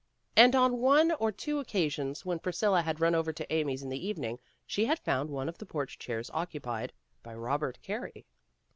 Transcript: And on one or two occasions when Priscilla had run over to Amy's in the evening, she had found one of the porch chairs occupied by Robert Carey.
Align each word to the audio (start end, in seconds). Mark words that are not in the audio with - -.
And 0.35 0.55
on 0.55 0.79
one 0.79 1.11
or 1.19 1.31
two 1.31 1.59
occasions 1.59 2.25
when 2.25 2.39
Priscilla 2.39 2.81
had 2.81 2.99
run 2.99 3.13
over 3.13 3.31
to 3.33 3.53
Amy's 3.53 3.83
in 3.83 3.89
the 3.89 4.03
evening, 4.03 4.39
she 4.65 4.85
had 4.85 4.97
found 4.97 5.29
one 5.29 5.47
of 5.47 5.59
the 5.59 5.65
porch 5.67 5.99
chairs 5.99 6.31
occupied 6.33 6.91
by 7.21 7.35
Robert 7.35 7.77
Carey. 7.83 8.25